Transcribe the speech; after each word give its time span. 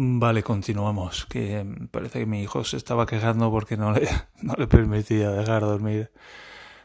Vale, 0.00 0.44
continuamos. 0.44 1.26
Que 1.26 1.66
parece 1.90 2.20
que 2.20 2.26
mi 2.26 2.40
hijo 2.40 2.62
se 2.62 2.76
estaba 2.76 3.04
quejando 3.04 3.50
porque 3.50 3.76
no 3.76 3.90
le, 3.90 4.08
no 4.42 4.54
le 4.56 4.68
permitía 4.68 5.32
dejar 5.32 5.62
dormir. 5.62 6.12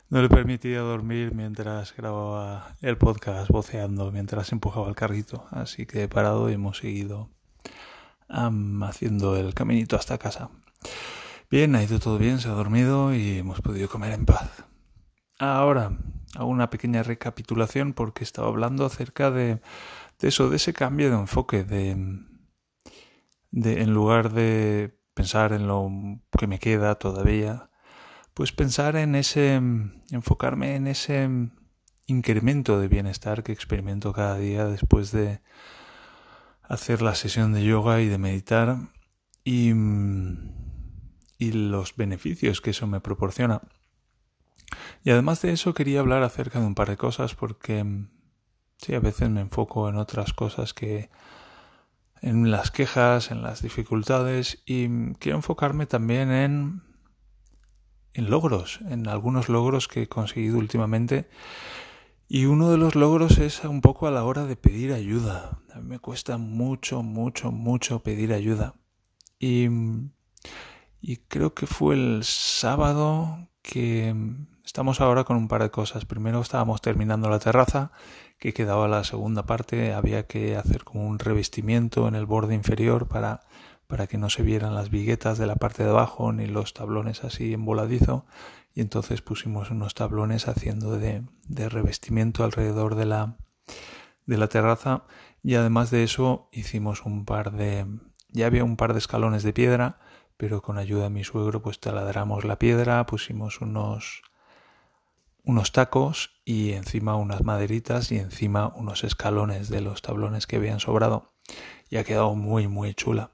No 0.10 0.20
le 0.24 0.30
permitía 0.30 0.80
dormir 0.80 1.36
mientras 1.36 1.96
grababa 1.96 2.76
el 2.82 2.98
podcast, 2.98 3.52
voceando, 3.52 4.12
mientras 4.12 4.52
empujaba 4.52 4.90
el 4.90 4.96
carrito. 4.96 5.46
Así 5.52 5.86
que 5.86 6.02
he 6.02 6.08
parado 6.08 6.50
y 6.50 6.54
hemos 6.54 6.80
seguido 6.80 7.30
haciendo 8.28 9.38
el 9.38 9.54
caminito 9.54 9.96
hasta 9.96 10.18
casa. 10.18 10.50
Bien, 11.52 11.76
ha 11.76 11.84
ido 11.84 12.00
todo 12.00 12.18
bien, 12.18 12.40
se 12.40 12.50
ha 12.50 12.54
dormido 12.54 13.14
y 13.14 13.38
hemos 13.38 13.62
podido 13.62 13.90
comer 13.90 14.14
en 14.14 14.26
paz. 14.26 14.50
Ahora 15.38 16.00
hago 16.36 16.48
una 16.48 16.72
pequeña 16.72 17.04
recapitulación 17.04 17.94
porque 17.94 18.24
estaba 18.24 18.48
hablando 18.48 18.88
acerca 18.88 19.30
de, 19.30 19.62
de 20.18 20.28
eso, 20.28 20.50
de 20.50 20.56
ese 20.56 20.74
cambio 20.74 21.12
de 21.12 21.18
enfoque, 21.18 21.64
de, 21.64 22.24
de 23.54 23.84
en 23.84 23.94
lugar 23.94 24.34
de 24.34 25.00
pensar 25.14 25.54
en 25.54 25.68
lo 25.68 25.88
que 26.38 26.48
me 26.48 26.58
queda 26.58 26.96
todavía, 26.96 27.70
pues 28.34 28.52
pensar 28.52 28.96
en 28.96 29.14
ese, 29.14 29.62
enfocarme 30.10 30.76
en 30.76 30.88
ese 30.88 31.30
incremento 32.08 32.80
de 32.80 32.88
bienestar 32.88 33.44
que 33.44 33.52
experimento 33.52 34.12
cada 34.12 34.38
día 34.38 34.66
después 34.66 35.12
de 35.12 35.42
hacer 36.64 37.04
la 37.04 37.14
sesión 37.14 37.54
de 37.54 37.64
yoga 37.64 38.02
y 38.02 38.08
de 38.08 38.18
meditar 38.18 38.78
y, 39.44 39.72
y 41.38 41.52
los 41.52 41.96
beneficios 41.96 42.60
que 42.60 42.72
eso 42.72 42.88
me 42.88 43.02
proporciona. 43.02 43.62
Y 45.04 45.12
además 45.12 45.44
de 45.44 45.52
eso 45.52 45.76
quería 45.76 46.00
hablar 46.00 46.24
acerca 46.24 46.60
de 46.60 46.66
un 46.66 46.74
par 46.74 46.90
de 46.90 46.98
cosas 46.98 47.36
porque 47.36 47.86
sí, 48.78 48.96
a 48.96 49.00
veces 49.00 49.30
me 49.30 49.42
enfoco 49.42 49.88
en 49.90 49.98
otras 49.98 50.34
cosas 50.34 50.74
que 50.74 51.12
en 52.24 52.50
las 52.50 52.72
quejas, 52.72 53.30
en 53.30 53.44
las 53.44 53.62
dificultades 53.62 54.64
y 54.66 55.14
quiero 55.20 55.38
enfocarme 55.38 55.86
también 55.86 56.32
en 56.32 56.82
en 58.16 58.30
logros, 58.30 58.80
en 58.90 59.08
algunos 59.08 59.50
logros 59.50 59.88
que 59.88 60.04
he 60.04 60.08
conseguido 60.08 60.58
últimamente 60.58 61.30
y 62.28 62.46
uno 62.46 62.72
de 62.72 62.78
los 62.78 62.96
logros 62.96 63.38
es 63.38 63.64
un 63.64 63.82
poco 63.82 64.08
a 64.08 64.12
la 64.12 64.24
hora 64.24 64.46
de 64.46 64.56
pedir 64.56 64.92
ayuda. 64.92 65.60
A 65.72 65.80
mí 65.80 65.88
me 65.88 66.00
cuesta 66.00 66.38
mucho, 66.38 67.04
mucho, 67.04 67.52
mucho 67.52 68.00
pedir 68.00 68.34
ayuda. 68.34 68.74
Y, 69.38 69.68
y 71.00 71.18
creo 71.28 71.54
que 71.54 71.68
fue 71.68 71.94
el 71.94 72.24
sábado 72.24 73.50
que 73.62 74.16
estamos 74.66 75.00
ahora 75.00 75.26
con 75.26 75.38
un 75.38 75.48
par 75.48 75.62
de 75.62 75.70
cosas. 75.70 76.06
Primero 76.06 76.42
estábamos 76.42 76.82
terminando 76.82 77.30
la 77.30 77.38
terraza, 77.38 77.92
que 78.38 78.54
quedaba 78.54 78.88
la 78.88 79.04
segunda 79.04 79.46
parte. 79.46 79.94
Había 79.94 80.28
que 80.28 80.56
hacer 80.56 80.84
como 80.84 81.08
un 81.08 81.20
revestimiento 81.20 82.08
en 82.08 82.16
el 82.16 82.26
borde 82.26 82.56
inferior 82.56 83.08
para, 83.08 83.42
para 83.88 84.08
que 84.08 84.18
no 84.18 84.30
se 84.30 84.44
vieran 84.44 84.76
las 84.76 84.90
viguetas 84.90 85.38
de 85.38 85.48
la 85.48 85.56
parte 85.56 85.84
de 85.84 85.90
abajo 85.90 86.32
ni 86.34 86.48
los 86.48 86.74
tablones 86.74 87.24
así 87.24 87.54
en 87.54 87.66
voladizo. 87.66 88.26
Y 88.74 88.82
entonces 88.82 89.22
pusimos 89.22 89.72
unos 89.72 89.94
tablones 89.94 90.48
haciendo 90.48 90.98
de, 90.98 91.24
de 91.48 91.70
revestimiento 91.70 92.44
alrededor 92.44 92.96
de 92.96 93.06
la, 93.06 93.38
de 94.26 94.38
la 94.38 94.48
terraza. 94.48 95.06
Y 95.44 95.56
además 95.56 95.92
de 95.92 96.04
eso 96.04 96.50
hicimos 96.52 97.06
un 97.06 97.26
par 97.26 97.52
de... 97.52 97.86
Ya 98.30 98.48
había 98.48 98.64
un 98.64 98.78
par 98.78 98.94
de 98.94 99.00
escalones 99.00 99.44
de 99.44 99.54
piedra 99.54 100.00
pero 100.38 100.62
con 100.62 100.78
ayuda 100.78 101.04
de 101.04 101.10
mi 101.10 101.24
suegro 101.24 101.62
pues 101.62 101.80
taladramos 101.80 102.44
la 102.44 102.60
piedra, 102.60 103.06
pusimos 103.06 103.62
unos 103.62 104.24
unos 105.44 105.72
tacos 105.72 106.42
y 106.46 106.74
encima 106.74 107.16
unas 107.16 107.44
maderitas 107.44 108.12
y 108.12 108.18
encima 108.18 108.74
unos 108.76 109.04
escalones 109.04 109.70
de 109.70 109.82
los 109.82 110.02
tablones 110.02 110.48
que 110.48 110.56
habían 110.58 110.80
sobrado 110.80 111.34
y 111.90 111.98
ha 111.98 112.04
quedado 112.04 112.36
muy 112.36 112.68
muy 112.68 112.94
chula. 112.94 113.32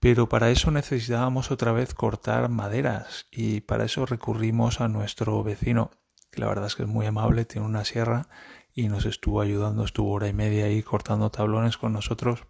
Pero 0.00 0.28
para 0.28 0.50
eso 0.50 0.70
necesitábamos 0.70 1.50
otra 1.50 1.72
vez 1.72 1.94
cortar 1.94 2.48
maderas 2.48 3.26
y 3.30 3.62
para 3.62 3.84
eso 3.84 4.06
recurrimos 4.06 4.80
a 4.80 4.88
nuestro 4.88 5.42
vecino, 5.42 5.90
que 6.30 6.40
la 6.40 6.46
verdad 6.46 6.66
es 6.66 6.76
que 6.76 6.84
es 6.84 6.88
muy 6.88 7.06
amable, 7.06 7.44
tiene 7.44 7.66
una 7.66 7.84
sierra 7.84 8.28
y 8.72 8.88
nos 8.88 9.06
estuvo 9.06 9.40
ayudando, 9.40 9.84
estuvo 9.84 10.12
hora 10.12 10.28
y 10.28 10.32
media 10.32 10.66
ahí 10.66 10.82
cortando 10.82 11.30
tablones 11.30 11.78
con 11.78 11.92
nosotros 11.92 12.46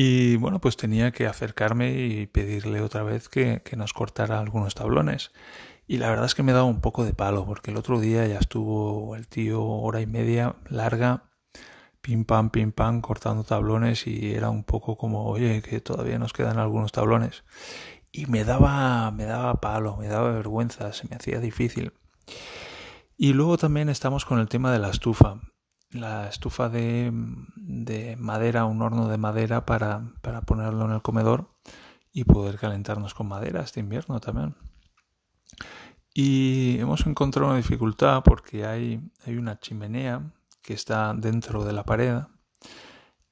y 0.00 0.36
bueno, 0.36 0.60
pues 0.60 0.76
tenía 0.76 1.10
que 1.10 1.26
acercarme 1.26 1.90
y 1.90 2.26
pedirle 2.28 2.82
otra 2.82 3.02
vez 3.02 3.28
que, 3.28 3.62
que, 3.64 3.74
nos 3.74 3.92
cortara 3.92 4.38
algunos 4.38 4.76
tablones. 4.76 5.32
Y 5.88 5.96
la 5.96 6.10
verdad 6.10 6.26
es 6.26 6.34
que 6.34 6.42
me 6.42 6.52
daba 6.52 6.64
un 6.64 6.80
poco 6.80 7.04
de 7.04 7.14
palo, 7.14 7.46
porque 7.46 7.70
el 7.70 7.78
otro 7.78 7.98
día 7.98 8.26
ya 8.26 8.38
estuvo 8.38 9.16
el 9.16 9.26
tío 9.26 9.64
hora 9.64 10.02
y 10.02 10.06
media 10.06 10.54
larga, 10.68 11.24
pim 12.02 12.24
pam, 12.24 12.50
pim 12.50 12.72
pam, 12.72 13.00
cortando 13.00 13.42
tablones 13.42 14.06
y 14.06 14.34
era 14.34 14.50
un 14.50 14.64
poco 14.64 14.96
como, 14.96 15.26
oye, 15.26 15.62
que 15.62 15.80
todavía 15.80 16.18
nos 16.18 16.34
quedan 16.34 16.58
algunos 16.58 16.92
tablones. 16.92 17.42
Y 18.12 18.26
me 18.26 18.44
daba, 18.44 19.10
me 19.10 19.24
daba 19.24 19.60
palo, 19.60 19.96
me 19.96 20.08
daba 20.08 20.30
vergüenza, 20.30 20.92
se 20.92 21.08
me 21.08 21.16
hacía 21.16 21.40
difícil. 21.40 21.94
Y 23.16 23.32
luego 23.32 23.56
también 23.56 23.88
estamos 23.88 24.24
con 24.24 24.38
el 24.38 24.48
tema 24.48 24.70
de 24.70 24.78
la 24.78 24.90
estufa 24.90 25.40
la 25.90 26.28
estufa 26.28 26.68
de, 26.68 27.10
de, 27.56 28.16
madera, 28.16 28.66
un 28.66 28.82
horno 28.82 29.08
de 29.08 29.16
madera 29.16 29.64
para, 29.64 30.12
para 30.20 30.42
ponerlo 30.42 30.84
en 30.84 30.92
el 30.92 31.02
comedor 31.02 31.50
y 32.12 32.24
poder 32.24 32.58
calentarnos 32.58 33.14
con 33.14 33.28
madera 33.28 33.62
este 33.62 33.80
invierno 33.80 34.20
también. 34.20 34.54
Y 36.20 36.80
hemos 36.80 37.06
encontrado 37.06 37.46
una 37.46 37.58
dificultad 37.58 38.24
porque 38.24 38.66
hay, 38.66 39.00
hay 39.24 39.36
una 39.36 39.60
chimenea 39.60 40.32
que 40.62 40.74
está 40.74 41.14
dentro 41.14 41.64
de 41.64 41.72
la 41.72 41.84
pared 41.84 42.22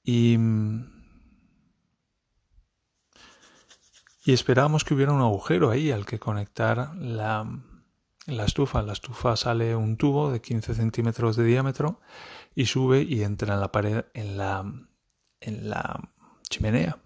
y, 0.05 0.39
y 4.25 4.33
esperábamos 4.33 4.85
que 4.85 4.95
hubiera 4.95 5.11
un 5.11 5.21
agujero 5.21 5.73
ahí 5.73 5.91
al 5.91 6.07
que 6.07 6.21
conectar 6.21 6.95
la, 6.95 7.61
la 8.27 8.45
estufa. 8.45 8.83
La 8.83 8.93
estufa 8.93 9.35
sale 9.35 9.75
un 9.75 9.97
tubo 9.97 10.31
de 10.31 10.41
15 10.41 10.77
centímetros 10.77 11.35
de 11.35 11.43
diámetro 11.43 12.01
y 12.55 12.67
sube 12.67 13.03
y 13.03 13.25
entra 13.25 13.55
en 13.55 13.61
la 13.63 13.73
pared, 13.73 14.05
en 14.15 14.37
la, 14.37 14.65
en 15.41 15.69
la 15.69 16.09
chimenea. 16.49 16.99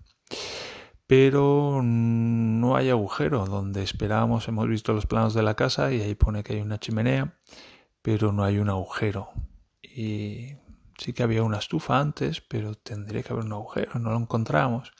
Pero 1.07 1.81
hay 2.77 2.91
agujero 2.91 3.47
donde 3.47 3.83
esperábamos. 3.83 4.49
Hemos 4.49 4.69
visto 4.69 4.93
los 4.93 5.07
planos 5.07 5.35
de 5.35 5.43
la 5.43 5.55
casa 5.55 5.93
y 5.93 6.01
ahí 6.01 6.15
pone 6.15 6.43
que 6.43 6.55
hay 6.55 6.61
una 6.61 6.79
chimenea, 6.79 7.39
pero 8.03 8.33
no 8.33 8.45
hay 8.45 8.59
un 8.59 8.71
agujero. 8.71 9.31
Y 9.83 10.57
sí 10.99 11.13
que 11.13 11.23
había 11.23 11.43
una 11.43 11.59
estufa 11.59 11.99
antes, 11.99 12.41
pero 12.41 12.75
tendría 12.75 13.23
que 13.23 13.33
haber 13.33 13.45
un 13.45 13.53
agujero, 13.53 13.99
no 13.99 14.11
lo 14.11 14.19
encontramos. 14.19 14.93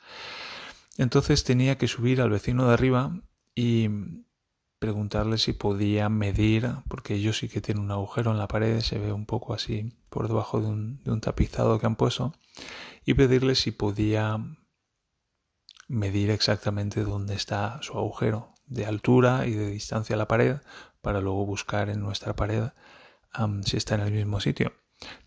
Entonces 0.97 1.43
tenía 1.43 1.77
que 1.77 1.87
subir 1.87 2.21
al 2.21 2.29
vecino 2.29 2.67
de 2.67 2.73
arriba 2.73 3.11
y 3.55 3.89
preguntarle 4.79 5.37
si 5.37 5.53
podía 5.53 6.09
medir, 6.09 6.67
porque 6.87 7.13
ellos 7.13 7.37
sí 7.37 7.47
que 7.47 7.61
tienen 7.61 7.83
un 7.83 7.91
agujero 7.91 8.31
en 8.31 8.39
la 8.39 8.47
pared, 8.47 8.79
se 8.81 8.97
ve 8.97 9.13
un 9.13 9.27
poco 9.27 9.53
así 9.53 9.93
por 10.09 10.27
debajo 10.27 10.59
de 10.59 10.67
un, 10.67 11.21
tapizado 11.21 11.79
que 11.79 11.85
han 11.85 11.95
puesto, 11.95 12.33
y 13.05 13.13
pedirle 13.13 13.53
si 13.53 13.71
podía 13.71 14.39
medir 15.91 16.31
exactamente 16.31 17.03
dónde 17.03 17.35
está 17.35 17.79
su 17.81 17.97
agujero, 17.97 18.53
de 18.65 18.85
altura 18.85 19.45
y 19.45 19.51
de 19.51 19.67
distancia 19.67 20.15
a 20.15 20.17
la 20.17 20.27
pared, 20.27 20.57
para 21.01 21.21
luego 21.21 21.45
buscar 21.45 21.89
en 21.89 21.99
nuestra 21.99 22.35
pared 22.35 22.69
si 23.65 23.77
está 23.77 23.95
en 23.95 24.01
el 24.01 24.11
mismo 24.11 24.39
sitio. 24.39 24.73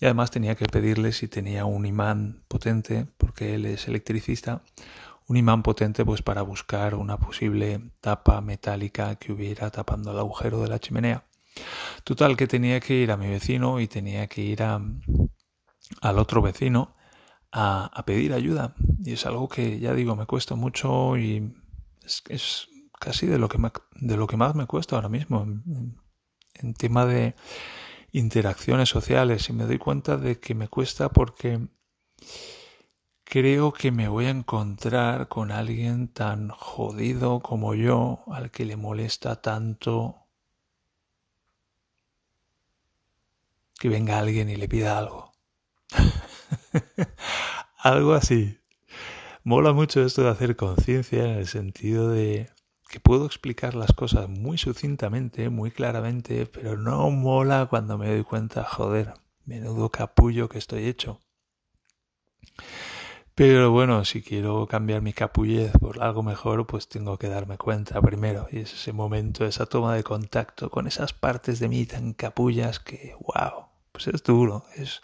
Y 0.00 0.04
además 0.04 0.30
tenía 0.30 0.54
que 0.54 0.66
pedirle 0.66 1.12
si 1.12 1.28
tenía 1.28 1.64
un 1.64 1.84
imán 1.84 2.44
potente, 2.48 3.06
porque 3.18 3.54
él 3.54 3.66
es 3.66 3.88
electricista, 3.88 4.62
un 5.26 5.36
imán 5.36 5.62
potente 5.62 6.04
pues 6.04 6.22
para 6.22 6.42
buscar 6.42 6.94
una 6.94 7.18
posible 7.18 7.90
tapa 8.00 8.40
metálica 8.40 9.16
que 9.16 9.32
hubiera 9.32 9.70
tapando 9.70 10.12
el 10.12 10.18
agujero 10.18 10.60
de 10.60 10.68
la 10.68 10.78
chimenea. 10.78 11.24
Total 12.04 12.36
que 12.36 12.46
tenía 12.46 12.80
que 12.80 12.94
ir 12.94 13.10
a 13.10 13.16
mi 13.16 13.28
vecino 13.28 13.80
y 13.80 13.86
tenía 13.86 14.26
que 14.26 14.42
ir 14.42 14.62
a, 14.62 14.80
al 16.00 16.18
otro 16.18 16.42
vecino 16.42 16.94
a, 17.56 18.02
pedir 18.04 18.32
ayuda. 18.32 18.74
Y 19.04 19.12
es 19.12 19.26
algo 19.26 19.48
que 19.48 19.78
ya 19.78 19.94
digo 19.94 20.16
me 20.16 20.26
cuesta 20.26 20.56
mucho 20.56 21.16
y 21.16 21.54
es, 22.02 22.68
casi 22.98 23.26
de 23.26 23.38
lo, 23.38 23.48
que 23.48 23.58
de 23.94 24.16
lo 24.16 24.26
que 24.26 24.36
más 24.36 24.54
me 24.54 24.66
cuesta 24.66 24.96
ahora 24.96 25.08
mismo 25.08 25.46
en 26.54 26.74
tema 26.74 27.06
de 27.06 27.34
interacciones 28.12 28.88
sociales 28.88 29.48
y 29.48 29.52
me 29.52 29.64
doy 29.64 29.78
cuenta 29.78 30.16
de 30.16 30.38
que 30.38 30.54
me 30.54 30.68
cuesta 30.68 31.08
porque 31.10 31.68
creo 33.24 33.72
que 33.72 33.92
me 33.92 34.08
voy 34.08 34.26
a 34.26 34.30
encontrar 34.30 35.28
con 35.28 35.52
alguien 35.52 36.08
tan 36.08 36.48
jodido 36.48 37.40
como 37.40 37.74
yo, 37.74 38.24
al 38.28 38.50
que 38.50 38.64
le 38.64 38.76
molesta 38.76 39.40
tanto 39.40 40.26
que 43.78 43.88
venga 43.88 44.18
alguien 44.18 44.48
y 44.48 44.56
le 44.56 44.68
pida 44.68 44.98
algo. 44.98 45.32
algo 47.78 48.14
así. 48.14 48.58
Mola 49.42 49.72
mucho 49.72 50.04
esto 50.04 50.22
de 50.22 50.30
hacer 50.30 50.56
conciencia 50.56 51.24
en 51.24 51.38
el 51.38 51.46
sentido 51.46 52.08
de 52.10 52.50
que 52.88 53.00
puedo 53.00 53.26
explicar 53.26 53.74
las 53.74 53.92
cosas 53.92 54.28
muy 54.28 54.56
sucintamente, 54.58 55.48
muy 55.48 55.70
claramente, 55.70 56.46
pero 56.46 56.76
no 56.76 57.10
mola 57.10 57.66
cuando 57.68 57.98
me 57.98 58.08
doy 58.08 58.24
cuenta, 58.24 58.64
joder, 58.64 59.14
menudo 59.44 59.90
capullo 59.90 60.48
que 60.48 60.58
estoy 60.58 60.86
hecho. 60.86 61.20
Pero 63.34 63.72
bueno, 63.72 64.04
si 64.04 64.22
quiero 64.22 64.66
cambiar 64.68 65.02
mi 65.02 65.12
capullez 65.12 65.72
por 65.72 66.00
algo 66.02 66.22
mejor, 66.22 66.66
pues 66.68 66.88
tengo 66.88 67.18
que 67.18 67.28
darme 67.28 67.58
cuenta 67.58 68.00
primero. 68.00 68.46
Y 68.52 68.60
es 68.60 68.72
ese 68.72 68.92
momento, 68.92 69.44
esa 69.44 69.66
toma 69.66 69.96
de 69.96 70.04
contacto 70.04 70.70
con 70.70 70.86
esas 70.86 71.12
partes 71.12 71.58
de 71.58 71.68
mí 71.68 71.84
tan 71.84 72.12
capullas 72.12 72.78
que, 72.78 73.16
wow, 73.20 73.66
pues 73.90 74.06
es 74.06 74.22
duro, 74.22 74.66
es, 74.76 75.02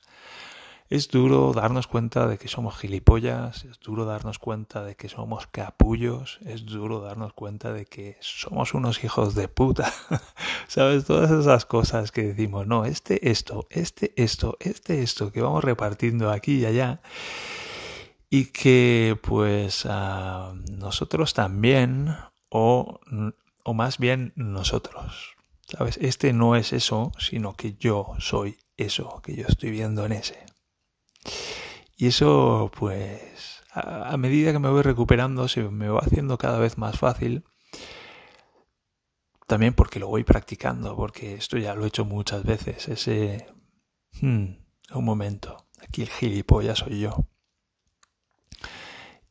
es 0.90 1.06
duro 1.06 1.52
darnos 1.52 1.86
cuenta 1.86 2.26
de 2.26 2.36
que 2.36 2.48
somos 2.48 2.76
gilipollas, 2.76 3.64
es 3.64 3.78
duro 3.78 4.04
darnos 4.04 4.40
cuenta 4.40 4.82
de 4.82 4.96
que 4.96 5.08
somos 5.08 5.46
capullos, 5.46 6.40
es 6.44 6.66
duro 6.66 7.00
darnos 7.00 7.32
cuenta 7.32 7.72
de 7.72 7.86
que 7.86 8.16
somos 8.18 8.74
unos 8.74 9.02
hijos 9.04 9.36
de 9.36 9.46
puta. 9.46 9.92
¿Sabes? 10.66 11.04
Todas 11.04 11.30
esas 11.30 11.64
cosas 11.64 12.10
que 12.10 12.24
decimos, 12.24 12.66
no, 12.66 12.84
este 12.84 13.30
esto, 13.30 13.68
este 13.70 14.12
esto, 14.16 14.56
este 14.58 15.00
esto, 15.02 15.30
que 15.30 15.40
vamos 15.40 15.62
repartiendo 15.62 16.28
aquí 16.28 16.58
y 16.58 16.66
allá. 16.66 17.00
Y 18.28 18.46
que 18.46 19.16
pues 19.22 19.86
nosotros 20.76 21.34
también, 21.34 22.16
o, 22.48 22.98
o 23.62 23.74
más 23.74 23.98
bien 23.98 24.32
nosotros. 24.34 25.36
¿Sabes? 25.68 25.98
Este 26.02 26.32
no 26.32 26.56
es 26.56 26.72
eso, 26.72 27.12
sino 27.16 27.54
que 27.54 27.76
yo 27.78 28.14
soy 28.18 28.58
eso 28.76 29.20
que 29.22 29.36
yo 29.36 29.46
estoy 29.46 29.70
viendo 29.70 30.04
en 30.04 30.12
ese. 30.12 30.49
Y 31.96 32.06
eso, 32.06 32.70
pues, 32.78 33.62
a, 33.72 34.16
medida 34.16 34.52
que 34.52 34.58
me 34.58 34.70
voy 34.70 34.82
recuperando, 34.82 35.48
se 35.48 35.62
me 35.62 35.88
va 35.88 36.00
haciendo 36.00 36.38
cada 36.38 36.58
vez 36.58 36.78
más 36.78 36.98
fácil. 36.98 37.44
También 39.46 39.74
porque 39.74 39.98
lo 39.98 40.08
voy 40.08 40.24
practicando, 40.24 40.96
porque 40.96 41.34
esto 41.34 41.58
ya 41.58 41.74
lo 41.74 41.84
he 41.84 41.88
hecho 41.88 42.04
muchas 42.04 42.44
veces. 42.44 42.88
Ese... 42.88 43.46
Hmm, 44.20 44.60
un 44.94 45.04
momento, 45.04 45.68
aquí 45.80 46.02
el 46.02 46.08
gilipollas 46.08 46.78
soy 46.78 47.00
yo. 47.00 47.26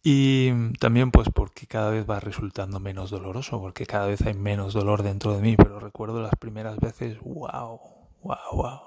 Y 0.02 0.74
también 0.80 1.12
pues 1.12 1.30
porque 1.34 1.68
cada 1.68 1.90
vez 1.92 2.10
va 2.10 2.20
resultando 2.20 2.80
menos 2.80 3.10
doloroso, 3.10 3.60
porque 3.60 3.86
cada 3.86 4.08
vez 4.08 4.22
hay 4.22 4.34
menos 4.34 4.74
dolor 4.74 5.04
dentro 5.04 5.34
de 5.34 5.42
mí, 5.42 5.58
pero 5.58 5.80
recuerdo 5.80 6.22
las 6.22 6.36
primeras 6.40 6.78
veces, 6.80 7.20
wow, 7.20 7.80
wow, 8.22 8.38
wow, 8.54 8.80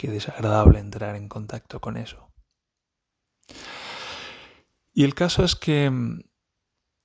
qué 0.00 0.08
desagradable 0.08 0.78
entrar 0.78 1.14
en 1.14 1.28
contacto 1.28 1.78
con 1.78 1.98
eso. 1.98 2.32
Y 4.94 5.04
el 5.04 5.14
caso 5.14 5.44
es 5.44 5.54
que 5.56 5.90
mm, 5.90 6.22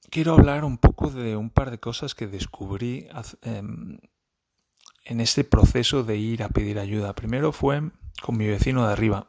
quiero 0.09 0.31
hablar 0.31 0.63
un 0.63 0.77
poco 0.77 1.11
de 1.11 1.35
un 1.35 1.49
par 1.49 1.71
de 1.71 1.77
cosas 1.77 2.15
que 2.15 2.27
descubrí 2.27 3.09
em, 3.41 3.99
en 5.03 5.19
este 5.19 5.43
proceso 5.43 6.05
de 6.05 6.15
ir 6.15 6.41
a 6.41 6.47
pedir 6.47 6.79
ayuda. 6.79 7.13
Primero 7.13 7.51
fue 7.51 7.91
con 8.21 8.37
mi 8.37 8.47
vecino 8.47 8.87
de 8.87 8.93
arriba, 8.93 9.27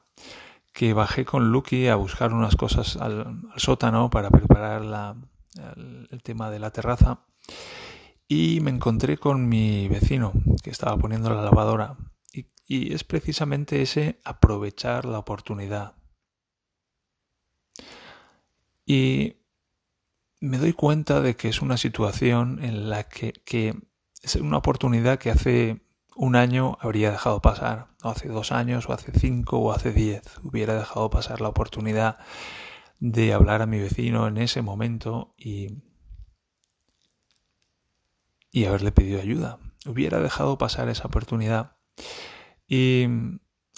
que 0.73 0.93
bajé 0.93 1.25
con 1.25 1.51
Lucky 1.51 1.89
a 1.89 1.97
buscar 1.97 2.33
unas 2.33 2.55
cosas 2.55 2.97
al, 2.97 3.43
sótano 3.57 4.11
para 4.11 4.31
preparar 4.31 4.83
el, 6.13 6.23
tema 6.23 6.53
de 6.53 6.61
la 6.61 6.71
terraza. 6.71 7.19
Y 8.29 8.61
me 8.61 8.71
encontré 8.71 9.19
con 9.19 9.49
mi 9.49 9.89
vecino 9.89 10.33
que 10.63 10.71
estaba 10.71 10.97
poniendo 10.97 11.31
la 11.35 11.43
lavadora. 11.43 11.97
Y 12.67 12.93
es 12.93 13.05
precisamente 13.05 13.83
ese 13.83 14.21
aprovechar 14.25 15.05
la 15.05 15.19
oportunidad 15.19 15.97
y 18.87 19.35
me 20.41 20.59
doy 20.59 20.73
cuenta 20.73 21.21
de 21.21 21.35
que 21.35 21.49
es 21.49 21.61
una 21.61 21.77
situación 21.77 22.65
en 22.65 22.89
la 22.89 23.03
que, 23.09 23.35
es 24.23 24.37
una 24.37 24.59
oportunidad 24.59 25.19
que 25.19 25.31
hace 25.31 25.81
un 26.15 26.37
año 26.37 26.79
habría 26.81 27.11
dejado 27.11 27.43
pasar, 27.43 27.89
o 28.03 28.09
hace 28.09 28.29
dos 28.29 28.53
años, 28.53 28.89
o 28.89 28.93
hace 28.93 29.13
cinco, 29.19 29.59
o 29.59 29.73
hace 29.73 29.93
diez, 29.93 30.23
hubiera 30.43 30.77
dejado 30.77 31.11
pasar 31.11 31.41
la 31.41 31.49
oportunidad 31.49 32.19
de 33.01 33.35
hablar 33.35 33.61
a 33.61 33.67
mi 33.67 33.79
vecino 33.79 34.27
en 34.27 34.39
ese 34.39 34.63
momento 34.63 35.35
y, 35.37 35.83
y 38.53 38.65
haberle 38.65 38.93
pedido 38.93 39.21
ayuda. 39.21 39.59
Hubiera 39.85 40.21
dejado 40.21 40.57
pasar 40.59 40.89
esa 40.89 41.09
oportunidad. 41.09 41.77
Y 42.69 43.07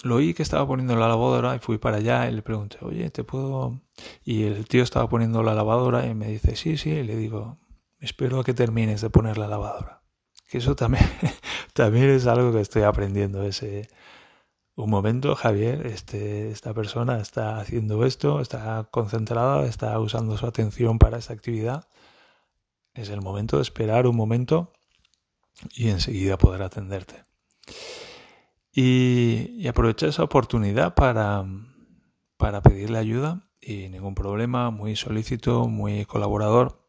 lo 0.03 0.15
oí 0.15 0.33
que 0.33 0.43
estaba 0.43 0.67
poniendo 0.67 0.95
la 0.95 1.07
lavadora 1.07 1.55
y 1.55 1.59
fui 1.59 1.77
para 1.77 1.97
allá 1.97 2.29
y 2.29 2.33
le 2.33 2.41
pregunté, 2.41 2.77
oye, 2.81 3.09
¿te 3.09 3.23
puedo...? 3.23 3.81
Y 4.23 4.43
el 4.43 4.67
tío 4.67 4.83
estaba 4.83 5.09
poniendo 5.09 5.43
la 5.43 5.53
lavadora 5.53 6.05
y 6.07 6.13
me 6.15 6.27
dice, 6.27 6.55
sí, 6.55 6.77
sí, 6.77 6.91
y 6.91 7.03
le 7.03 7.17
digo, 7.17 7.57
espero 7.99 8.43
que 8.43 8.53
termines 8.53 9.01
de 9.01 9.09
poner 9.09 9.37
la 9.37 9.47
lavadora. 9.47 10.01
Que 10.49 10.59
eso 10.59 10.75
también, 10.75 11.03
también 11.73 12.09
es 12.09 12.27
algo 12.27 12.51
que 12.51 12.61
estoy 12.61 12.83
aprendiendo, 12.83 13.43
ese... 13.43 13.89
Un 14.79 14.89
momento, 14.89 15.35
Javier, 15.35 15.85
este, 15.87 16.51
esta 16.51 16.73
persona 16.73 17.19
está 17.19 17.59
haciendo 17.59 18.05
esto, 18.05 18.39
está 18.39 18.87
concentrada, 18.89 19.65
está 19.65 19.99
usando 19.99 20.37
su 20.37 20.45
atención 20.45 20.99
para 20.99 21.17
esta 21.17 21.33
actividad. 21.33 21.89
Es 22.93 23.09
el 23.09 23.21
momento 23.21 23.57
de 23.57 23.63
esperar 23.63 24.07
un 24.07 24.15
momento 24.15 24.71
y 25.75 25.89
enseguida 25.89 26.37
poder 26.37 26.61
atenderte. 26.61 27.25
Y, 28.71 29.67
aproveché 29.67 30.07
esa 30.07 30.23
oportunidad 30.23 30.93
para, 30.95 31.45
para 32.37 32.61
pedirle 32.61 32.97
ayuda 32.97 33.49
y 33.61 33.89
ningún 33.89 34.15
problema, 34.15 34.69
muy 34.69 34.95
solícito, 34.95 35.67
muy 35.67 36.05
colaborador. 36.05 36.81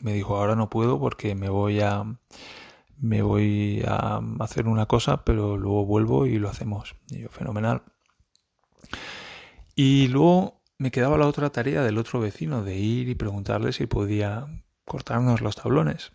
Me 0.00 0.12
dijo, 0.12 0.36
ahora 0.36 0.56
no 0.56 0.68
puedo 0.68 0.98
porque 1.00 1.34
me 1.34 1.48
voy 1.48 1.80
a 1.80 2.04
me 2.98 3.20
voy 3.20 3.82
a 3.86 4.22
hacer 4.40 4.68
una 4.68 4.86
cosa, 4.86 5.22
pero 5.24 5.58
luego 5.58 5.84
vuelvo 5.84 6.26
y 6.26 6.38
lo 6.38 6.48
hacemos. 6.48 6.96
Y 7.10 7.20
yo, 7.20 7.28
fenomenal. 7.28 7.82
Y 9.74 10.08
luego 10.08 10.62
me 10.78 10.90
quedaba 10.90 11.18
la 11.18 11.26
otra 11.26 11.50
tarea 11.50 11.82
del 11.82 11.98
otro 11.98 12.20
vecino, 12.20 12.62
de 12.62 12.76
ir 12.76 13.08
y 13.08 13.14
preguntarle 13.14 13.72
si 13.72 13.86
podía 13.86 14.46
cortarnos 14.86 15.42
los 15.42 15.56
tablones 15.56 16.12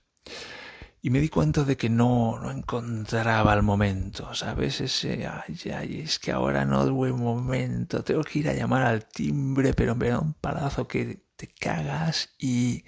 y 1.02 1.10
me 1.10 1.20
di 1.20 1.30
cuenta 1.30 1.64
de 1.64 1.78
que 1.78 1.90
no, 1.90 2.38
no 2.40 2.52
encontraba 2.52 3.54
el 3.56 3.64
momento, 3.64 4.34
¿sabes? 4.36 4.82
Ese, 4.82 5.26
ay, 5.28 5.58
ay, 5.74 6.02
es 6.02 6.20
que 6.20 6.32
ahora 6.32 6.66
no 6.66 6.84
es 6.84 6.92
buen 6.92 7.16
momento, 7.18 8.04
tengo 8.04 8.24
que 8.24 8.40
ir 8.40 8.50
a 8.50 8.54
llamar 8.54 8.84
al 8.84 9.06
timbre, 9.08 9.74
pero 9.74 9.96
me 9.96 10.10
da 10.10 10.20
un 10.20 10.34
palazo 10.34 10.88
que 10.88 11.26
te 11.36 11.48
cagas 11.48 12.30
y, 12.38 12.84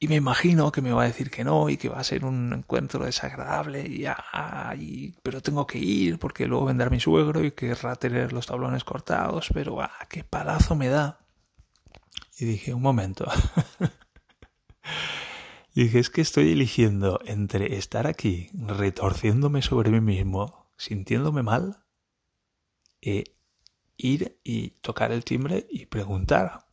y 0.00 0.08
me 0.08 0.14
imagino 0.16 0.70
que 0.72 0.80
me 0.80 0.92
va 0.92 1.02
a 1.02 1.06
decir 1.06 1.30
que 1.30 1.44
no 1.44 1.68
y 1.68 1.76
que 1.76 1.88
va 1.88 1.98
a 1.98 2.04
ser 2.04 2.24
un 2.24 2.52
encuentro 2.52 3.04
desagradable 3.04 3.84
y, 4.78 5.12
pero 5.22 5.42
tengo 5.42 5.66
que 5.66 5.78
ir 5.78 6.18
porque 6.18 6.46
luego 6.46 6.66
vendrá 6.66 6.88
mi 6.88 7.00
suegro 7.00 7.44
y 7.44 7.50
querrá 7.52 7.96
tener 7.96 8.32
los 8.32 8.46
tablones 8.46 8.84
cortados, 8.84 9.48
pero 9.52 9.82
ah, 9.82 9.90
qué 10.08 10.24
palazo 10.24 10.76
me 10.76 10.88
da. 10.88 11.18
Y 12.38 12.44
dije, 12.44 12.72
un 12.74 12.82
momento. 12.82 13.26
Y 15.78 15.84
dije, 15.84 16.00
es 16.00 16.10
que 16.10 16.22
estoy 16.22 16.50
eligiendo 16.50 17.20
entre 17.24 17.76
estar 17.76 18.08
aquí 18.08 18.50
retorciéndome 18.52 19.62
sobre 19.62 19.90
mí 19.92 20.00
mismo, 20.00 20.66
sintiéndome 20.76 21.44
mal, 21.44 21.84
e 23.00 23.36
ir 23.96 24.40
y 24.42 24.70
tocar 24.80 25.12
el 25.12 25.22
timbre 25.22 25.68
y 25.70 25.86
preguntar. 25.86 26.66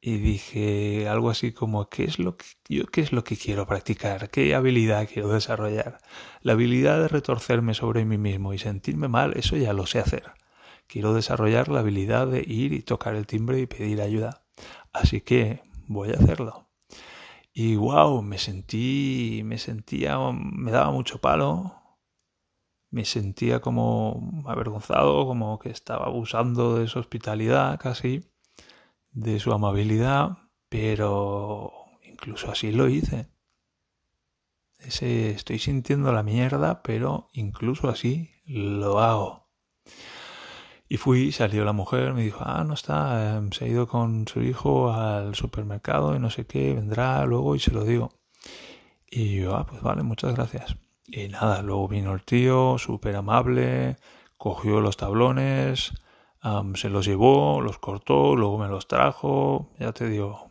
Y 0.00 0.18
dije 0.18 1.08
algo 1.08 1.30
así 1.30 1.50
como, 1.50 1.88
¿qué 1.88 2.04
es 2.04 2.20
lo 2.20 2.36
que, 2.36 2.44
yo, 2.68 2.86
qué 2.86 3.00
es 3.00 3.10
lo 3.10 3.24
que 3.24 3.36
quiero 3.36 3.66
practicar? 3.66 4.30
¿Qué 4.30 4.54
habilidad 4.54 5.08
quiero 5.12 5.30
desarrollar? 5.30 5.98
La 6.42 6.52
habilidad 6.52 7.00
de 7.00 7.08
retorcerme 7.08 7.74
sobre 7.74 8.04
mí 8.04 8.18
mismo 8.18 8.54
y 8.54 8.58
sentirme 8.58 9.08
mal, 9.08 9.36
eso 9.36 9.56
ya 9.56 9.72
lo 9.72 9.86
sé 9.86 9.98
hacer. 9.98 10.30
Quiero 10.86 11.12
desarrollar 11.12 11.66
la 11.66 11.80
habilidad 11.80 12.28
de 12.28 12.44
ir 12.46 12.72
y 12.72 12.82
tocar 12.82 13.16
el 13.16 13.26
timbre 13.26 13.58
y 13.58 13.66
pedir 13.66 14.00
ayuda. 14.00 14.44
Así 14.92 15.22
que 15.22 15.64
voy 15.88 16.10
a 16.10 16.18
hacerlo. 16.18 16.68
Y 17.56 17.76
wow, 17.76 18.20
me 18.22 18.38
sentí, 18.38 19.42
me 19.44 19.58
sentía, 19.58 20.18
me 20.32 20.72
daba 20.72 20.90
mucho 20.90 21.20
palo, 21.20 21.72
me 22.90 23.04
sentía 23.04 23.60
como 23.60 24.42
avergonzado, 24.46 25.24
como 25.26 25.58
que 25.60 25.70
estaba 25.70 26.06
abusando 26.06 26.76
de 26.78 26.88
su 26.88 26.98
hospitalidad 26.98 27.78
casi, 27.80 28.24
de 29.12 29.38
su 29.38 29.52
amabilidad, 29.52 30.38
pero 30.68 31.72
incluso 32.02 32.50
así 32.50 32.72
lo 32.72 32.88
hice. 32.88 33.28
Ese, 34.78 35.30
estoy 35.30 35.60
sintiendo 35.60 36.12
la 36.12 36.24
mierda, 36.24 36.82
pero 36.82 37.30
incluso 37.34 37.88
así 37.88 38.30
lo 38.46 38.98
hago. 38.98 39.48
Y 40.88 40.98
fui, 40.98 41.32
salió 41.32 41.64
la 41.64 41.72
mujer, 41.72 42.12
me 42.12 42.22
dijo, 42.22 42.40
ah, 42.44 42.64
no 42.64 42.74
está, 42.74 43.36
em, 43.36 43.50
se 43.52 43.64
ha 43.64 43.68
ido 43.68 43.88
con 43.88 44.28
su 44.28 44.42
hijo 44.42 44.92
al 44.92 45.34
supermercado 45.34 46.14
y 46.14 46.18
no 46.18 46.30
sé 46.30 46.46
qué, 46.46 46.74
vendrá 46.74 47.24
luego 47.24 47.54
y 47.56 47.60
se 47.60 47.70
lo 47.72 47.84
digo. 47.84 48.12
Y 49.10 49.36
yo, 49.40 49.56
ah, 49.56 49.66
pues 49.66 49.82
vale, 49.82 50.02
muchas 50.02 50.34
gracias. 50.34 50.76
Y 51.06 51.28
nada, 51.28 51.62
luego 51.62 51.88
vino 51.88 52.12
el 52.12 52.22
tío, 52.22 52.76
súper 52.78 53.16
amable, 53.16 53.96
cogió 54.36 54.80
los 54.80 54.96
tablones, 54.96 55.92
se 56.74 56.90
los 56.90 57.06
llevó, 57.06 57.60
los 57.62 57.78
cortó, 57.78 58.36
luego 58.36 58.58
me 58.58 58.68
los 58.68 58.86
trajo, 58.86 59.70
ya 59.78 59.92
te 59.92 60.08
digo, 60.08 60.50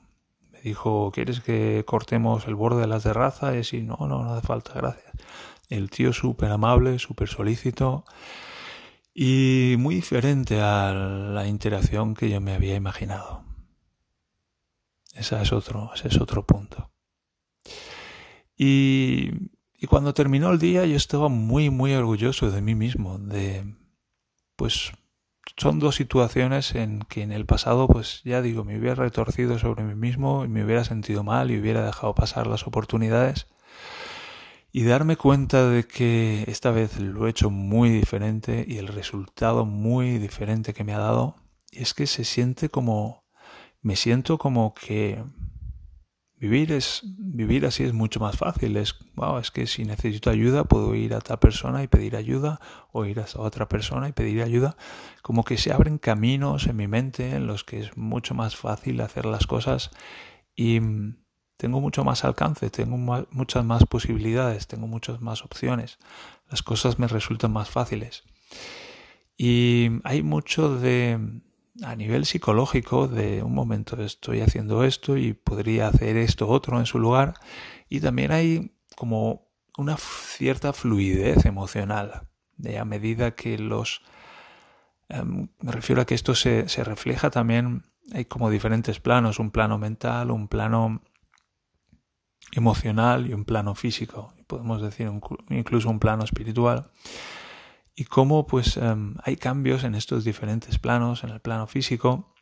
me 0.52 0.62
dijo, 0.62 1.12
¿quieres 1.14 1.42
que 1.42 1.84
cortemos 1.86 2.48
el 2.48 2.56
borde 2.56 2.82
de 2.82 2.88
la 2.88 3.00
terraza? 3.00 3.56
Y 3.56 3.60
así, 3.60 3.82
no, 3.84 3.98
no, 4.00 4.24
no 4.24 4.34
hace 4.34 4.46
falta, 4.46 4.74
gracias. 4.74 5.12
El 5.70 5.90
tío 5.90 6.14
súper 6.14 6.52
amable, 6.52 6.98
súper 7.00 7.28
solícito. 7.28 8.06
Y 9.14 9.76
muy 9.78 9.96
diferente 9.96 10.60
a 10.62 10.94
la 10.94 11.48
interacción 11.48 12.16
que 12.16 12.30
yo 12.30 12.42
me 12.42 12.54
había 12.54 12.76
imaginado. 12.76 13.44
Ese 15.14 15.40
es 15.42 15.54
otro, 15.54 15.92
ese 15.94 16.08
es 16.08 16.20
otro 16.20 16.46
punto. 16.46 16.90
Y, 18.58 19.32
y 19.78 19.88
cuando 19.88 20.14
terminó 20.14 20.50
el 20.52 20.60
día 20.60 20.86
yo 20.86 20.96
estaba 20.96 21.30
muy, 21.30 21.70
muy 21.70 21.94
orgulloso 21.94 22.50
de 22.50 22.62
mí 22.62 22.74
mismo, 22.74 23.20
de, 23.20 23.76
pues, 24.56 24.92
son 25.58 25.80
dos 25.80 25.96
situaciones 25.96 26.74
en 26.74 27.02
que 27.02 27.22
en 27.22 27.32
el 27.32 27.46
pasado, 27.46 27.88
pues 27.88 28.22
ya 28.24 28.42
digo, 28.42 28.64
me 28.64 28.78
hubiera 28.80 28.96
retorcido 28.96 29.60
sobre 29.60 29.84
mí 29.84 29.96
mismo 29.96 30.46
y 30.46 30.48
me 30.48 30.64
hubiera 30.64 30.84
sentido 30.84 31.24
mal 31.24 31.52
y 31.52 31.60
hubiera 31.60 31.86
dejado 31.86 32.16
pasar 32.16 32.48
las 32.48 32.66
oportunidades. 32.66 33.48
Y 34.74 34.84
darme 34.84 35.16
cuenta 35.16 35.70
de 35.70 35.86
que 35.86 36.44
esta 36.48 36.72
vez 36.72 37.00
lo 37.00 37.26
he 37.26 37.30
hecho 37.30 37.50
muy 37.50 37.90
diferente 37.90 38.66
y 38.68 38.78
el 38.78 38.88
resultado 38.88 39.66
muy 39.66 40.18
diferente 40.18 40.74
que 40.74 40.84
me 40.84 40.94
ha 40.94 40.98
dado, 40.98 41.38
es 41.72 41.94
que 41.94 42.08
se 42.08 42.26
siente 42.26 42.68
como, 42.68 43.24
me 43.82 43.96
siento 43.96 44.38
como 44.38 44.74
que 44.74 45.24
Vivir 46.44 46.74
es 46.74 47.04
vivir 47.06 47.66
así 47.66 47.86
es 47.86 47.94
mucho 47.94 48.20
más 48.20 48.36
fácil. 48.36 48.76
Es, 48.76 48.96
wow, 49.16 49.38
es 49.38 49.50
que 49.50 49.66
si 49.66 49.86
necesito 49.86 50.30
ayuda 50.30 50.66
puedo 50.66 50.94
ir 50.94 51.14
a 51.14 51.20
esta 51.20 51.40
persona 51.40 51.84
y 51.84 51.88
pedir 51.88 52.18
ayuda 52.18 52.60
o 52.92 53.06
ir 53.06 53.22
a 53.22 53.26
otra 53.38 53.70
persona 53.70 54.10
y 54.10 54.12
pedir 54.12 54.42
ayuda. 54.42 54.76
Como 55.22 55.46
que 55.46 55.56
se 55.56 55.72
abren 55.72 56.00
caminos 56.00 56.68
en 56.68 56.76
mi 56.76 56.90
mente 56.90 57.30
en 57.30 57.48
los 57.48 57.64
que 57.64 57.80
es 57.80 57.96
mucho 57.96 58.36
más 58.36 58.58
fácil 58.58 59.00
hacer 59.00 59.24
las 59.24 59.48
cosas 59.48 59.92
y 60.54 60.82
tengo 61.64 61.80
mucho 61.80 62.04
más 62.04 62.26
alcance, 62.26 62.70
tengo 62.70 62.98
muchas 63.32 63.64
más 63.64 63.86
posibilidades, 63.86 64.68
tengo 64.68 64.86
muchas 64.86 65.22
más 65.22 65.46
opciones. 65.46 65.98
Las 66.50 66.62
cosas 66.62 67.00
me 67.00 67.08
resultan 67.08 67.54
más 67.54 67.70
fáciles. 67.70 68.26
Y 69.38 69.88
hay 70.04 70.24
mucho 70.24 70.78
de 70.78 71.18
a 71.82 71.96
nivel 71.96 72.26
psicológico 72.26 73.08
de 73.08 73.44
un 73.44 73.54
momento 73.54 73.96
estoy 74.04 74.42
haciendo 74.42 74.84
esto 74.84 75.16
y 75.16 75.32
podría 75.32 75.88
hacer 75.88 76.18
esto 76.18 76.50
otro 76.50 76.80
en 76.80 76.86
su 76.86 77.00
lugar 77.00 77.36
y 77.88 78.02
también 78.02 78.34
hay 78.34 78.76
como 78.98 79.48
una 79.78 79.96
cierta 79.96 80.74
fluidez 80.74 81.46
emocional 81.46 82.28
de 82.58 82.78
a 82.78 82.84
medida 82.84 83.36
que 83.36 83.58
los 83.58 84.02
em, 85.08 85.48
me 85.62 85.72
refiero 85.72 86.02
a 86.02 86.06
que 86.06 86.14
esto 86.14 86.36
se, 86.36 86.68
se 86.68 86.84
refleja 86.84 87.30
también 87.30 87.84
hay 88.14 88.26
como 88.26 88.50
diferentes 88.50 89.00
planos 89.00 89.40
un 89.40 89.50
plano 89.50 89.78
mental 89.78 90.30
un 90.30 90.50
plano 90.50 91.02
emocional 92.54 93.28
y 93.28 93.34
un 93.34 93.46
plano 93.46 93.76
físico 93.76 94.34
podemos 94.54 94.82
decir 94.82 95.10
incluso 95.50 95.90
un 95.90 96.00
plano 96.00 96.24
espiritual. 96.24 96.92
Y 97.96 98.06
cómo 98.06 98.46
pues 98.48 98.78
em, 98.78 99.16
hay 99.24 99.36
cambios 99.36 99.84
en 99.84 99.96
estos 99.96 100.24
diferentes 100.24 100.80
planos, 100.80 101.24
en 101.24 101.30
el 101.30 101.42
plano 101.42 101.68
físico, 101.68 102.34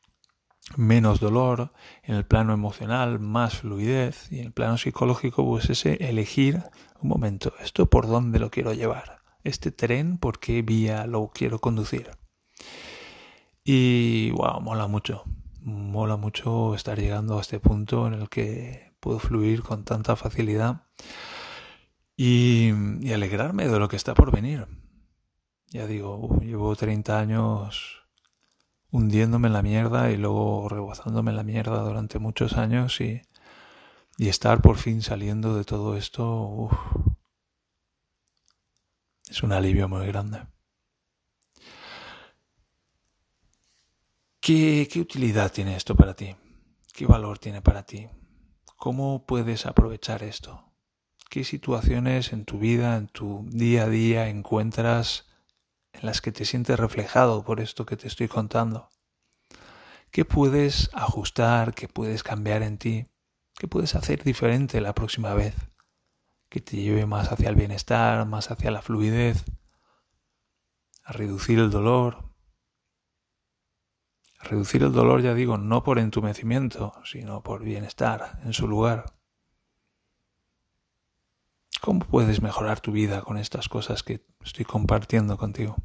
menos 0.75 1.19
dolor, 1.19 1.71
en 2.03 2.15
el 2.15 2.25
plano 2.25 2.53
emocional 2.53 3.19
más 3.19 3.57
fluidez 3.57 4.31
y 4.31 4.39
en 4.39 4.47
el 4.47 4.51
plano 4.51 4.77
psicológico 4.77 5.45
pues 5.45 5.69
ese 5.69 5.95
elegir 6.09 6.63
un 7.01 7.09
momento, 7.09 7.53
esto 7.61 7.89
por 7.89 8.07
dónde 8.07 8.39
lo 8.39 8.51
quiero 8.51 8.73
llevar, 8.73 9.21
este 9.43 9.71
tren 9.71 10.17
por 10.17 10.39
qué 10.39 10.61
vía 10.61 11.05
lo 11.07 11.31
quiero 11.33 11.59
conducir. 11.59 12.11
Y 13.63 14.31
wow, 14.31 14.61
mola 14.61 14.87
mucho, 14.87 15.23
mola 15.61 16.17
mucho 16.17 16.75
estar 16.75 16.99
llegando 16.99 17.37
a 17.37 17.41
este 17.41 17.59
punto 17.59 18.07
en 18.07 18.13
el 18.13 18.29
que 18.29 18.90
puedo 19.01 19.19
fluir 19.19 19.63
con 19.63 19.83
tanta 19.83 20.15
facilidad 20.15 20.87
y, 22.15 22.71
alegrarme 23.11 23.67
de 23.67 23.79
lo 23.79 23.89
que 23.89 23.97
está 23.97 24.13
por 24.13 24.31
venir 24.31 24.67
ya 25.67 25.87
digo, 25.87 26.39
llevo 26.41 26.75
30 26.75 27.19
años 27.19 28.03
hundiéndome 28.91 29.47
en 29.47 29.53
la 29.53 29.61
mierda 29.61 30.11
y 30.11 30.17
luego 30.17 30.69
rebozándome 30.69 31.31
en 31.31 31.37
la 31.37 31.43
mierda 31.43 31.81
durante 31.81 32.19
muchos 32.19 32.53
años 32.57 32.99
y, 33.01 33.21
y 34.17 34.27
estar 34.29 34.61
por 34.61 34.77
fin 34.77 35.01
saliendo 35.01 35.55
de 35.55 35.63
todo 35.63 35.97
esto 35.97 36.69
es 39.29 39.43
un 39.43 39.53
alivio 39.53 39.87
muy 39.87 40.05
grande. 40.07 40.45
¿Qué, 44.41 44.89
¿Qué 44.91 44.99
utilidad 44.99 45.51
tiene 45.53 45.77
esto 45.77 45.95
para 45.95 46.13
ti? 46.13 46.35
¿Qué 46.93 47.05
valor 47.05 47.39
tiene 47.39 47.61
para 47.61 47.83
ti? 47.85 48.09
¿Cómo 48.81 49.27
puedes 49.27 49.67
aprovechar 49.67 50.23
esto? 50.23 50.73
¿Qué 51.29 51.43
situaciones 51.43 52.33
en 52.33 52.45
tu 52.45 52.57
vida, 52.57 52.97
en 52.97 53.09
tu 53.09 53.47
día 53.51 53.83
a 53.83 53.89
día 53.89 54.27
encuentras 54.27 55.29
en 55.93 56.07
las 56.07 56.19
que 56.19 56.31
te 56.31 56.45
sientes 56.45 56.79
reflejado 56.79 57.43
por 57.43 57.59
esto 57.59 57.85
que 57.85 57.95
te 57.95 58.07
estoy 58.07 58.27
contando. 58.27 58.89
¿Qué 60.09 60.25
puedes 60.25 60.89
ajustar? 60.93 61.75
¿Qué 61.75 61.89
puedes 61.89 62.23
cambiar 62.23 62.63
en 62.63 62.79
ti? 62.79 63.05
¿Qué 63.53 63.67
puedes 63.67 63.93
hacer 63.93 64.23
diferente 64.23 64.81
la 64.81 64.95
próxima 64.95 65.35
vez? 65.35 65.53
Que 66.49 66.59
te 66.59 66.77
lleve 66.77 67.05
más 67.05 67.31
hacia 67.31 67.49
el 67.49 67.55
bienestar, 67.55 68.25
más 68.25 68.49
hacia 68.49 68.71
la 68.71 68.81
fluidez, 68.81 69.45
a 71.03 71.11
reducir 71.13 71.59
el 71.59 71.69
dolor. 71.69 72.30
Reducir 74.43 74.83
el 74.83 74.91
dolor, 74.91 75.21
ya 75.21 75.33
digo, 75.33 75.57
no 75.57 75.83
por 75.83 75.99
entumecimiento, 75.99 76.93
sino 77.05 77.43
por 77.43 77.63
bienestar 77.63 78.39
en 78.43 78.53
su 78.53 78.67
lugar. 78.67 79.05
¿Cómo 81.81 82.01
puedes 82.01 82.41
mejorar 82.41 82.79
tu 82.79 82.91
vida 82.91 83.21
con 83.21 83.37
estas 83.37 83.67
cosas 83.67 84.03
que 84.03 84.25
estoy 84.43 84.65
compartiendo 84.65 85.37
contigo? 85.37 85.77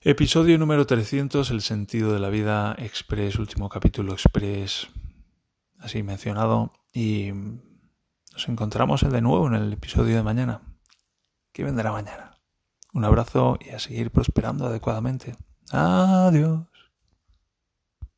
Episodio 0.00 0.58
número 0.58 0.86
300, 0.86 1.50
el 1.50 1.62
sentido 1.62 2.12
de 2.12 2.20
la 2.20 2.28
vida 2.28 2.76
express, 2.78 3.38
último 3.38 3.68
capítulo 3.68 4.12
express, 4.12 4.88
así 5.78 6.02
mencionado, 6.02 6.72
y 6.92 7.32
nos 7.32 8.48
encontramos 8.48 9.00
de 9.08 9.20
nuevo 9.20 9.48
en 9.48 9.54
el 9.54 9.72
episodio 9.72 10.16
de 10.16 10.22
mañana. 10.22 10.62
¿Qué 11.52 11.64
vendrá 11.64 11.90
mañana? 11.90 12.38
Un 12.92 13.04
abrazo 13.04 13.58
y 13.60 13.70
a 13.70 13.78
seguir 13.78 14.10
prosperando 14.10 14.66
adecuadamente. 14.66 15.34
Adiós. 15.72 16.60